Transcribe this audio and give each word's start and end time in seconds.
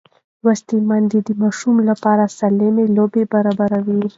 لوستې 0.43 0.77
میندې 0.89 1.19
د 1.27 1.29
ماشوم 1.41 1.75
لپاره 1.89 2.23
سالمې 2.37 2.85
لوبې 2.97 3.23
برابروي. 3.33 4.07